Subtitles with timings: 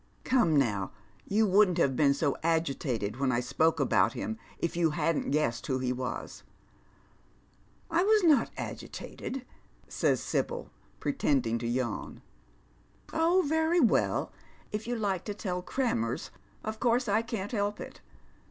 [0.23, 0.89] "Come now,
[1.27, 5.67] you wouldn't have been so agitated when I spoke about him if you hadn't guessod
[5.67, 6.41] who he was."
[7.91, 9.45] ''I was not agitated,"
[9.87, 12.23] says Sibyl, pretending to yawn."
[13.13, 14.31] Oh, very well,
[14.71, 16.31] if you like to tell crammers,
[16.63, 18.01] of course I can't help it.